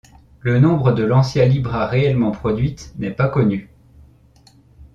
Le 0.39 0.57
nombre 0.59 0.93
de 0.93 1.03
Lancia 1.03 1.45
Lybra 1.45 1.85
réellement 1.85 2.31
produites 2.31 2.91
n'est 2.97 3.11
pas 3.13 3.29
connu. 3.29 3.69